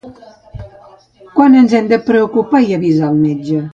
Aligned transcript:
Quan 1.35 1.57
ens 1.59 1.75
hem 1.81 1.91
de 1.91 1.99
preocupar 2.09 2.63
i 2.71 2.75
avisar 2.79 3.11
el 3.15 3.21
metge? 3.27 3.63